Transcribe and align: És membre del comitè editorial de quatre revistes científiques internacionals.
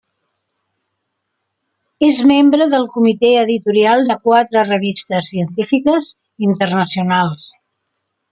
És 2.07 2.21
membre 2.31 2.67
del 2.71 2.87
comitè 2.95 3.31
editorial 3.43 4.01
de 4.13 4.17
quatre 4.29 4.65
revistes 4.71 5.31
científiques 5.35 6.09
internacionals. 6.49 7.47